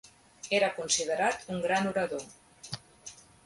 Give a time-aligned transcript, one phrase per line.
[0.59, 2.27] Era considerat un gran orador.